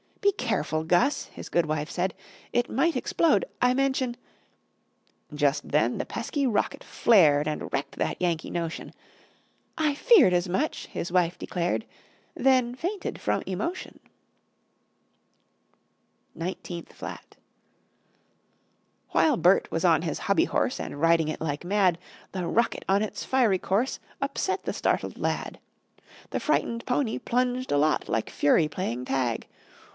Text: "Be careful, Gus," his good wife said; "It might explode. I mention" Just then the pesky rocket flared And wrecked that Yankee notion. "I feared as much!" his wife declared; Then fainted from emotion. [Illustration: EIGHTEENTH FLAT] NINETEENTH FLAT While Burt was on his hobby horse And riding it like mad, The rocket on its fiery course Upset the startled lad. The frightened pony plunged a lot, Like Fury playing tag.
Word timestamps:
"Be 0.19 0.31
careful, 0.31 0.83
Gus," 0.83 1.25
his 1.25 1.49
good 1.49 1.67
wife 1.67 1.89
said; 1.91 2.15
"It 2.53 2.69
might 2.69 2.95
explode. 2.95 3.45
I 3.61 3.75
mention" 3.75 4.17
Just 5.43 5.69
then 5.69 5.99
the 5.99 6.05
pesky 6.05 6.47
rocket 6.47 6.83
flared 6.83 7.47
And 7.47 7.71
wrecked 7.71 7.97
that 7.97 8.19
Yankee 8.19 8.49
notion. 8.49 8.93
"I 9.77 9.93
feared 9.93 10.33
as 10.33 10.49
much!" 10.49 10.87
his 10.87 11.11
wife 11.11 11.37
declared; 11.37 11.85
Then 12.35 12.73
fainted 12.73 13.21
from 13.21 13.43
emotion. 13.45 13.99
[Illustration: 16.35 16.41
EIGHTEENTH 16.41 16.41
FLAT] 16.41 16.43
NINETEENTH 16.43 16.93
FLAT 17.29 17.37
While 19.09 19.37
Burt 19.37 19.69
was 19.71 19.85
on 19.85 20.01
his 20.01 20.17
hobby 20.19 20.45
horse 20.45 20.79
And 20.79 20.99
riding 20.99 21.27
it 21.27 21.41
like 21.41 21.63
mad, 21.63 21.99
The 22.31 22.47
rocket 22.47 22.85
on 22.89 23.03
its 23.03 23.23
fiery 23.23 23.59
course 23.59 23.99
Upset 24.19 24.63
the 24.63 24.73
startled 24.73 25.19
lad. 25.19 25.59
The 26.31 26.39
frightened 26.39 26.87
pony 26.87 27.19
plunged 27.19 27.71
a 27.71 27.77
lot, 27.77 28.09
Like 28.09 28.29
Fury 28.31 28.67
playing 28.67 29.05
tag. 29.05 29.47